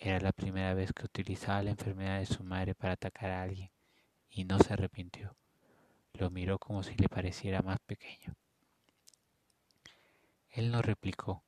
Era 0.00 0.20
la 0.20 0.30
primera 0.30 0.74
vez 0.74 0.92
que 0.92 1.04
utilizaba 1.04 1.60
la 1.60 1.70
enfermedad 1.70 2.20
de 2.20 2.26
su 2.26 2.44
madre 2.44 2.76
para 2.76 2.92
atacar 2.92 3.30
a 3.30 3.42
alguien 3.42 3.72
y 4.30 4.44
no 4.44 4.60
se 4.60 4.72
arrepintió. 4.72 5.36
Lo 6.12 6.30
miró 6.30 6.60
como 6.60 6.84
si 6.84 6.94
le 6.94 7.08
pareciera 7.08 7.62
más 7.62 7.80
pequeño. 7.80 8.36
Él 10.50 10.70
no 10.70 10.82
replicó. 10.82 11.42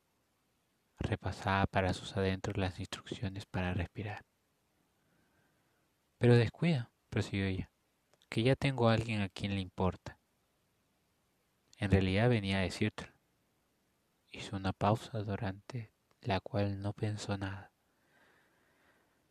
Repasaba 0.99 1.67
para 1.67 1.95
sus 1.95 2.17
adentros 2.17 2.57
las 2.57 2.81
instrucciones 2.81 3.47
para 3.47 3.73
respirar. 3.73 4.25
Pero 6.19 6.35
descuida, 6.35 6.91
prosiguió 7.09 7.47
ella, 7.47 7.71
que 8.29 8.43
ya 8.43 8.57
tengo 8.57 8.89
a 8.89 8.95
alguien 8.95 9.23
a 9.23 9.29
quien 9.29 9.55
le 9.55 9.61
importa. 9.61 10.19
En 11.79 11.91
realidad 11.91 12.29
venía 12.29 12.59
a 12.59 12.63
decírtelo. 12.63 13.13
Hizo 14.33 14.57
una 14.57 14.73
pausa 14.73 15.19
durante 15.21 15.93
la 16.21 16.41
cual 16.41 16.83
no 16.83 16.93
pensó 16.93 17.39
nada. 17.39 17.71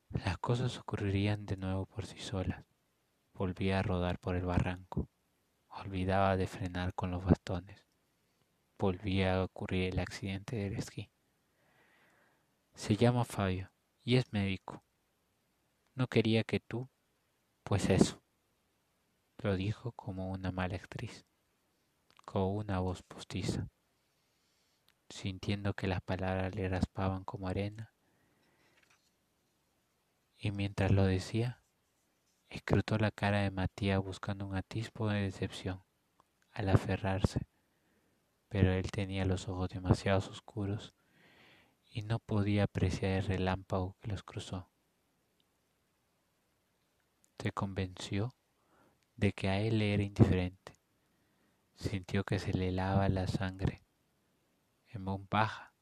Las 0.09 0.39
cosas 0.39 0.77
ocurrirían 0.79 1.45
de 1.45 1.55
nuevo 1.55 1.85
por 1.85 2.05
sí 2.05 2.17
solas. 2.19 2.65
Volvía 3.33 3.79
a 3.79 3.83
rodar 3.83 4.17
por 4.19 4.35
el 4.35 4.43
barranco. 4.43 5.07
Olvidaba 5.69 6.35
de 6.35 6.47
frenar 6.47 6.93
con 6.95 7.11
los 7.11 7.23
bastones. 7.23 7.85
Volvía 8.77 9.35
a 9.35 9.43
ocurrir 9.43 9.93
el 9.93 9.99
accidente 9.99 10.55
del 10.55 10.73
esquí. 10.73 11.11
Se 12.73 12.95
llama 12.95 13.23
Fabio 13.23 13.71
y 14.03 14.15
es 14.15 14.33
médico. 14.33 14.83
No 15.93 16.07
quería 16.07 16.43
que 16.43 16.59
tú, 16.59 16.89
pues 17.63 17.89
eso. 17.89 18.23
Lo 19.37 19.55
dijo 19.55 19.91
como 19.91 20.31
una 20.31 20.51
mala 20.51 20.75
actriz, 20.75 21.25
con 22.25 22.43
una 22.55 22.79
voz 22.79 23.03
postiza, 23.03 23.69
sintiendo 25.09 25.73
que 25.73 25.87
las 25.87 26.01
palabras 26.01 26.55
le 26.55 26.67
raspaban 26.67 27.23
como 27.23 27.47
arena. 27.47 27.93
Y 30.39 30.51
mientras 30.51 30.91
lo 30.91 31.03
decía, 31.03 31.59
Escrutó 32.49 32.97
la 32.97 33.11
cara 33.11 33.41
de 33.41 33.51
Matías 33.51 34.03
buscando 34.03 34.47
un 34.47 34.55
atisbo 34.55 35.07
de 35.09 35.21
decepción 35.21 35.83
al 36.51 36.69
aferrarse, 36.69 37.41
pero 38.47 38.71
él 38.71 38.89
tenía 38.89 39.23
los 39.23 39.47
ojos 39.47 39.69
demasiado 39.69 40.17
oscuros 40.17 40.95
y 41.91 42.01
no 42.01 42.17
podía 42.17 42.63
apreciar 42.63 43.11
el 43.11 43.25
relámpago 43.25 43.95
que 44.01 44.07
los 44.07 44.23
cruzó. 44.23 44.67
Se 47.37 47.51
convenció 47.51 48.33
de 49.15 49.31
que 49.31 49.47
a 49.49 49.59
él 49.59 49.77
le 49.77 49.93
era 49.93 50.03
indiferente. 50.03 50.79
Sintió 51.75 52.23
que 52.23 52.39
se 52.39 52.51
le 52.51 52.71
lava 52.71 53.07
la 53.09 53.27
sangre. 53.27 53.83
En 54.87 55.05
baja, 55.29 55.73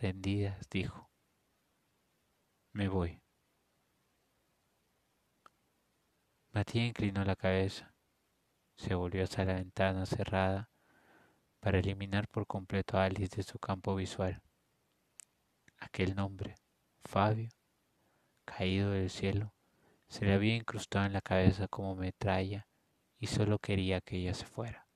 rendidas, 0.00 0.68
dijo, 0.70 1.10
me 2.72 2.88
voy. 2.88 3.23
Matías 6.54 6.86
inclinó 6.86 7.24
la 7.24 7.34
cabeza, 7.34 7.92
se 8.76 8.94
volvió 8.94 9.24
hacia 9.24 9.44
la 9.44 9.54
ventana 9.54 10.06
cerrada 10.06 10.70
para 11.58 11.80
eliminar 11.80 12.28
por 12.28 12.46
completo 12.46 12.96
a 12.96 13.06
Alice 13.06 13.34
de 13.34 13.42
su 13.42 13.58
campo 13.58 13.96
visual. 13.96 14.40
Aquel 15.78 16.14
nombre, 16.14 16.54
Fabio, 17.02 17.48
caído 18.44 18.92
del 18.92 19.10
cielo, 19.10 19.52
se 20.06 20.26
le 20.26 20.32
había 20.32 20.54
incrustado 20.54 21.06
en 21.06 21.12
la 21.14 21.22
cabeza 21.22 21.66
como 21.66 21.96
metralla 21.96 22.68
y 23.18 23.26
solo 23.26 23.58
quería 23.58 24.00
que 24.00 24.18
ella 24.18 24.32
se 24.32 24.46
fuera. 24.46 24.86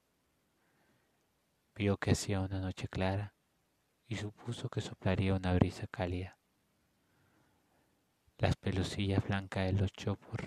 Vio 1.74 1.96
que 1.96 2.12
hacía 2.12 2.40
una 2.40 2.60
noche 2.60 2.86
clara 2.86 3.34
y 4.06 4.14
supuso 4.14 4.68
que 4.68 4.80
soplaría 4.80 5.34
una 5.34 5.54
brisa 5.54 5.88
cálida. 5.88 6.38
Las 8.36 8.54
pelucillas 8.54 9.26
blancas 9.26 9.66
de 9.66 9.72
los 9.72 9.92
chopos 9.92 10.38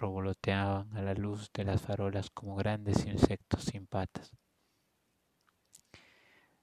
revoloteaban 0.00 0.96
a 0.96 1.02
la 1.02 1.14
luz 1.14 1.52
de 1.52 1.64
las 1.64 1.82
farolas 1.82 2.30
como 2.30 2.56
grandes 2.56 3.04
insectos 3.04 3.64
sin 3.64 3.86
patas. 3.86 4.34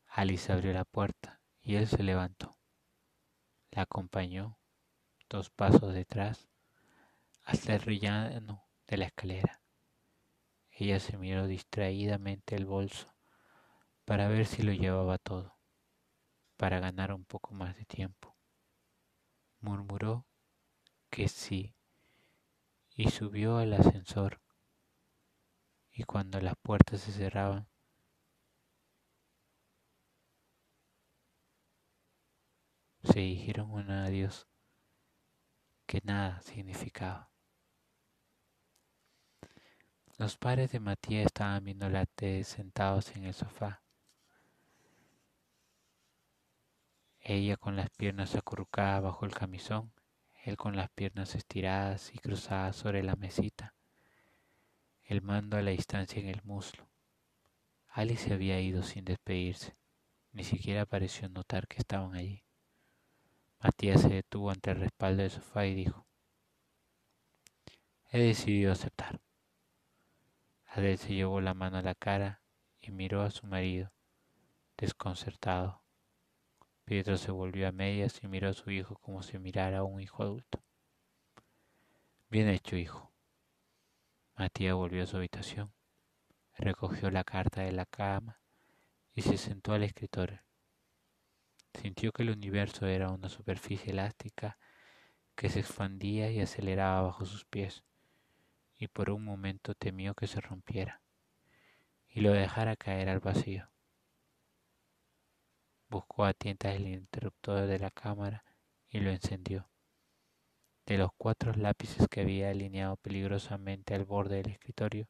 Alice 0.08 0.52
abrió 0.52 0.73
la 0.73 0.86
puerta 0.86 1.39
y 1.62 1.76
él 1.76 1.88
se 1.88 2.02
levantó. 2.02 2.58
La 3.71 3.84
acompañó 3.84 4.58
dos 5.30 5.52
pasos 5.52 5.93
detrás 5.93 6.50
hasta 7.43 7.76
el 7.76 7.82
rellano 7.82 8.67
de 8.88 8.97
la 8.97 9.06
escalera. 9.06 9.62
Ella 10.71 11.00
se 11.00 11.17
miró 11.17 11.45
distraídamente 11.47 12.56
el 12.56 12.65
bolso 12.65 13.13
para 14.06 14.28
ver 14.28 14.47
si 14.47 14.63
lo 14.63 14.71
llevaba 14.71 15.17
todo, 15.17 15.58
para 16.56 16.80
ganar 16.80 17.13
un 17.13 17.26
poco 17.26 17.54
más 17.54 17.76
de 17.76 17.86
tiempo. 17.86 18.36
Murmuró 19.60 20.26
que 21.10 21.28
sí 21.28 21.77
y 22.98 23.12
subió 23.12 23.60
al 23.60 23.74
ascensor. 23.74 24.42
Y 25.92 26.04
cuando 26.04 26.42
las 26.42 26.56
puertas 26.58 27.00
se 27.02 27.12
cerraban, 27.12 27.68
se 33.04 33.20
dijeron 33.20 33.72
un 33.72 33.92
adiós 33.92 34.48
que 35.86 36.02
nada 36.04 36.42
significaba. 36.42 37.30
Los 40.18 40.36
padres 40.36 40.72
de 40.72 40.80
Matías 40.80 41.28
estaban 41.28 41.64
viendo 41.64 41.88
la 41.90 42.08
tele 42.08 42.44
sentados 42.44 43.16
en 43.16 43.26
el 43.26 43.36
sofá. 43.36 43.84
Ella 47.20 47.58
con 47.58 47.76
las 47.76 47.92
piernas 47.92 48.36
acurrucadas 48.36 49.04
bajo 49.04 49.26
el 49.26 49.36
camisón, 49.36 49.92
él 50.48 50.56
con 50.56 50.78
las 50.78 50.90
piernas 50.90 51.36
estiradas 51.36 52.16
y 52.16 52.20
cruzadas 52.20 52.76
sobre 52.78 53.04
la 53.04 53.18
mesita, 53.18 53.76
el 55.04 55.22
mando 55.22 55.58
a 55.58 55.62
la 55.62 55.72
distancia 55.72 56.22
en 56.22 56.30
el 56.30 56.42
muslo. 56.44 56.88
Alice 57.90 58.30
se 58.30 58.34
había 58.34 58.62
ido 58.62 58.82
sin 58.84 59.04
despedirse, 59.04 59.76
ni 60.32 60.46
siquiera 60.46 60.86
pareció 60.86 61.28
notar 61.28 61.68
que 61.68 61.80
estaban 61.80 62.16
allí. 62.16 62.46
Matías 63.60 64.02
se 64.02 64.10
detuvo 64.10 64.50
ante 64.50 64.72
el 64.72 64.80
respaldo 64.80 65.24
del 65.24 65.32
sofá 65.32 65.66
y 65.66 65.76
dijo, 65.76 66.08
he 68.10 68.20
decidido 68.20 68.72
aceptar. 68.72 69.20
Adele 70.68 70.98
se 70.98 71.14
llevó 71.14 71.42
la 71.42 71.56
mano 71.56 71.78
a 71.78 71.82
la 71.82 71.96
cara 71.96 72.42
y 72.80 72.92
miró 72.92 73.22
a 73.22 73.32
su 73.32 73.48
marido, 73.48 73.92
desconcertado. 74.78 75.82
Pietro 76.88 77.17
se 77.17 77.32
volvió 77.32 77.67
a 77.67 77.73
medias 77.73 78.17
y 78.23 78.30
miró 78.30 78.47
a 78.47 78.54
su 78.54 78.71
hijo 78.71 78.95
como 79.00 79.21
si 79.21 79.38
mirara 79.38 79.80
a 79.80 79.84
un 79.84 80.00
hijo 80.00 80.23
adulto. 80.23 80.63
Bien 82.30 82.47
hecho, 82.47 82.78
hijo. 82.78 83.12
Matías 84.38 84.73
volvió 84.73 85.04
a 85.04 85.06
su 85.06 85.17
habitación, 85.17 85.73
recogió 86.56 87.12
la 87.12 87.26
carta 87.26 87.63
de 87.63 87.73
la 87.73 87.86
cama 87.86 88.39
y 89.13 89.21
se 89.21 89.38
sentó 89.38 89.73
al 89.73 89.84
escritorio. 89.84 90.41
Sintió 91.73 92.13
que 92.13 92.23
el 92.23 92.30
universo 92.30 92.88
era 92.88 93.10
una 93.10 93.28
superficie 93.28 93.91
elástica 93.91 94.58
que 95.36 95.50
se 95.50 95.60
expandía 95.60 96.32
y 96.32 96.39
aceleraba 96.39 97.02
bajo 97.02 97.26
sus 97.26 97.43
pies, 97.43 97.84
y 98.78 98.88
por 98.88 99.10
un 99.10 99.26
momento 99.26 99.76
temió 99.76 100.15
que 100.15 100.28
se 100.28 100.39
rompiera 100.39 101.02
y 102.08 102.21
lo 102.21 102.32
dejara 102.32 102.78
caer 102.78 103.10
al 103.10 103.19
vacío. 103.19 103.69
Buscó 105.89 106.26
a 106.26 106.34
tientas 106.34 106.76
el 106.76 106.88
interruptor 106.89 107.65
de 107.65 107.80
la 107.80 107.91
cámara 107.91 108.43
y 108.89 109.00
lo 109.00 109.10
encendió. 109.10 109.69
De 110.86 110.97
los 110.97 111.12
cuatro 111.17 111.54
lápices 111.54 112.10
que 112.10 112.21
había 112.21 112.50
alineado 112.50 112.97
peligrosamente 112.97 113.95
al 113.95 114.04
borde 114.04 114.36
del 114.36 114.52
escritorio, 114.52 115.08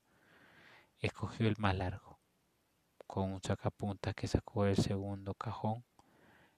escogió 1.00 1.48
el 1.48 1.56
más 1.58 1.76
largo. 1.76 2.20
Con 3.08 3.34
un 3.34 3.42
sacapuntas 3.42 4.14
que 4.14 4.28
sacó 4.28 4.66
del 4.66 4.78
segundo 4.78 5.34
cajón, 5.34 5.84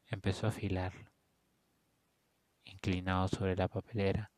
empezó 0.07 0.47
a 0.47 0.49
afilarlo. 0.49 1.11
Inclinado 2.65 3.29
sobre 3.29 3.55
la 3.55 3.69
papelera, 3.69 4.31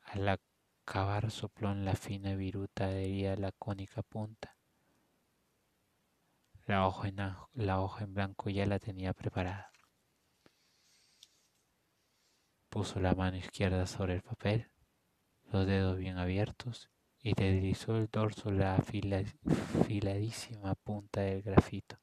al 0.00 0.28
acabar 0.28 1.30
sopló 1.30 1.72
en 1.72 1.84
la 1.84 1.94
fina 1.94 2.34
viruta 2.36 2.86
de 2.88 3.36
la 3.36 3.52
cónica 3.52 4.02
punta 4.02 4.56
la 6.72 6.86
hoja, 6.86 7.08
en, 7.08 7.16
la 7.66 7.80
hoja 7.80 8.04
en 8.04 8.14
blanco 8.14 8.48
ya 8.48 8.64
la 8.64 8.78
tenía 8.78 9.12
preparada. 9.12 9.70
Puso 12.70 12.98
la 12.98 13.14
mano 13.14 13.36
izquierda 13.36 13.86
sobre 13.86 14.14
el 14.14 14.22
papel, 14.22 14.70
los 15.52 15.66
dedos 15.66 15.98
bien 15.98 16.16
abiertos, 16.16 16.88
y 17.22 17.34
deslizó 17.34 17.98
el 17.98 18.08
dorso 18.08 18.50
la 18.50 18.78
filadísima 19.86 20.74
punta 20.76 21.20
del 21.20 21.42
grafito. 21.42 21.98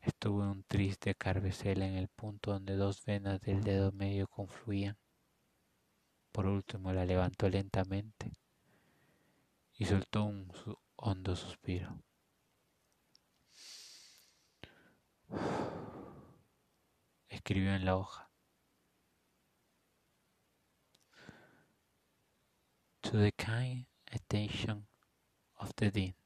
Estuvo 0.00 0.42
un 0.42 0.62
triste 0.62 1.16
carvesel 1.16 1.82
en 1.82 1.94
el 1.96 2.06
punto 2.06 2.52
donde 2.52 2.76
dos 2.76 3.04
venas 3.04 3.40
del 3.40 3.62
dedo 3.64 3.90
medio 3.90 4.28
confluían. 4.28 4.96
Por 6.30 6.46
último 6.46 6.92
la 6.92 7.04
levantó 7.04 7.48
lentamente 7.48 8.30
y 9.76 9.84
soltó 9.84 10.24
un 10.24 10.52
hondo 10.94 11.34
suspiro. 11.34 12.00
Escribió 17.28 17.74
en 17.74 17.84
la 17.84 17.96
hoja. 17.96 18.30
To 23.02 23.18
the 23.18 23.32
kind 23.32 23.86
attention 24.12 24.86
of 25.56 25.72
the 25.76 25.90
dean. 25.90 26.19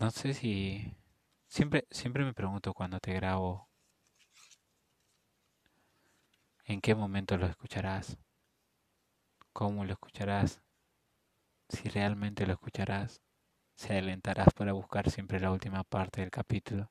No 0.00 0.10
sé 0.10 0.32
si... 0.34 0.96
Siempre, 1.46 1.86
siempre 1.90 2.24
me 2.24 2.32
pregunto 2.32 2.72
cuando 2.74 2.98
te 3.00 3.12
grabo 3.12 3.68
en 6.64 6.80
qué 6.80 6.94
momento 6.94 7.36
lo 7.36 7.46
escucharás, 7.46 8.16
cómo 9.52 9.84
lo 9.84 9.92
escucharás, 9.92 10.62
si 11.68 11.88
realmente 11.90 12.46
lo 12.46 12.54
escucharás, 12.54 13.20
se 13.76 13.92
adelantarás 13.92 14.54
para 14.54 14.72
buscar 14.72 15.10
siempre 15.10 15.40
la 15.40 15.50
última 15.52 15.84
parte 15.84 16.22
del 16.22 16.30
capítulo 16.30 16.90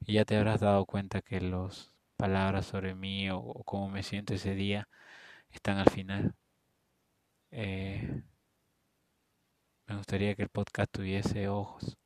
y 0.00 0.14
ya 0.14 0.24
te 0.24 0.36
habrás 0.36 0.60
dado 0.60 0.86
cuenta 0.86 1.22
que 1.22 1.40
las 1.40 1.94
palabras 2.16 2.66
sobre 2.66 2.94
mí 2.94 3.30
o, 3.30 3.42
cómo 3.64 3.90
me 3.90 4.02
siento 4.02 4.34
ese 4.34 4.54
día 4.54 4.88
están 5.50 5.78
al 5.78 5.90
final. 5.90 6.34
Eh, 7.50 8.22
me 9.86 9.96
gustaría 9.96 10.34
que 10.34 10.42
el 10.42 10.50
podcast 10.50 10.90
tuviese 10.92 11.48
ojos 11.48 11.96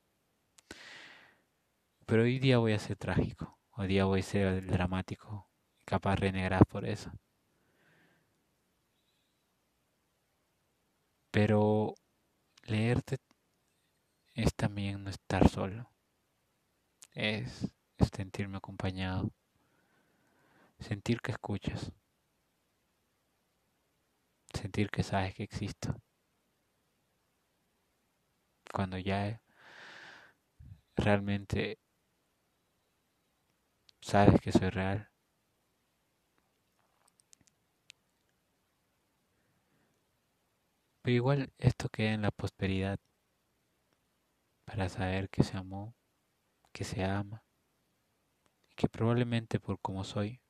pero 2.08 2.22
hoy 2.22 2.38
día 2.38 2.56
voy 2.56 2.72
a 2.72 2.78
ser 2.78 2.96
trágico, 2.96 3.58
hoy 3.72 3.86
día 3.86 4.06
voy 4.06 4.20
a 4.20 4.22
ser 4.22 4.64
dramático, 4.66 5.46
capaz 5.84 6.16
renegar 6.16 6.64
por 6.66 6.86
eso. 6.86 7.12
Pero 11.30 11.94
leerte 12.64 13.18
es 14.32 14.54
también 14.54 15.04
no 15.04 15.10
estar 15.10 15.50
solo, 15.50 15.90
es, 17.12 17.68
sentirme 18.16 18.56
acompañado, 18.56 19.30
sentir 20.78 21.20
que 21.20 21.32
escuchas, 21.32 21.92
sentir 24.54 24.88
que 24.90 25.02
sabes 25.02 25.34
que 25.34 25.42
existo. 25.42 25.94
Cuando 28.72 28.96
ya 28.96 29.42
realmente 30.96 31.78
sabes 34.00 34.40
que 34.40 34.52
soy 34.52 34.70
real. 34.70 35.08
Pero 41.02 41.14
igual 41.16 41.52
esto 41.58 41.88
queda 41.88 42.12
en 42.12 42.22
la 42.22 42.30
prosperidad 42.30 42.98
para 44.64 44.88
saber 44.88 45.30
que 45.30 45.42
se 45.42 45.56
amó, 45.56 45.94
que 46.72 46.84
se 46.84 47.02
ama 47.04 47.44
y 48.70 48.74
que 48.74 48.88
probablemente 48.88 49.60
por 49.60 49.80
como 49.80 50.04
soy 50.04 50.40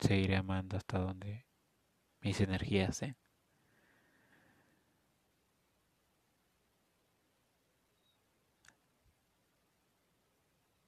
seguiré 0.00 0.36
amando 0.36 0.76
hasta 0.76 0.98
donde 0.98 1.46
mis 2.20 2.40
energías 2.40 2.96
sean. 2.96 3.16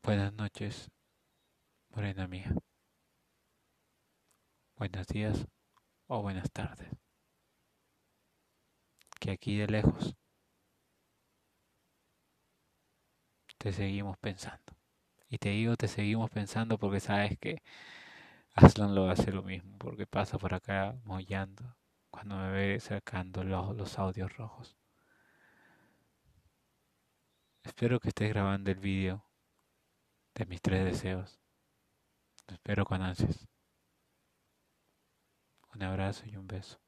Buenas 0.02 0.32
noches. 0.32 0.90
Morena 1.94 2.26
mía. 2.26 2.50
Buenos 4.76 5.06
días 5.08 5.46
o 6.06 6.22
buenas 6.22 6.50
tardes. 6.50 6.88
Que 9.20 9.32
aquí 9.32 9.58
de 9.58 9.66
lejos 9.66 10.16
te 13.58 13.72
seguimos 13.72 14.16
pensando. 14.16 14.74
Y 15.28 15.36
te 15.36 15.50
digo, 15.50 15.76
te 15.76 15.86
seguimos 15.86 16.30
pensando 16.30 16.78
porque 16.78 17.00
sabes 17.00 17.38
que 17.38 17.62
Aslan 18.54 18.94
lo 18.94 19.10
hace 19.10 19.30
lo 19.30 19.42
mismo, 19.42 19.76
porque 19.76 20.06
pasa 20.06 20.38
por 20.38 20.54
acá 20.54 20.96
mollando 21.04 21.76
cuando 22.10 22.36
me 22.36 22.52
ve 22.52 22.80
sacando 22.80 23.44
los, 23.44 23.76
los 23.76 23.98
audios 23.98 24.34
rojos. 24.38 24.78
Espero 27.64 28.00
que 28.00 28.08
estés 28.08 28.30
grabando 28.30 28.70
el 28.70 28.78
vídeo 28.78 29.26
de 30.34 30.46
mis 30.46 30.62
tres 30.62 30.84
deseos 30.84 31.41
espero 32.48 32.84
con 32.84 33.02
ansias. 33.02 33.46
Un 35.74 35.82
abrazo 35.82 36.24
y 36.26 36.36
un 36.36 36.46
beso. 36.46 36.78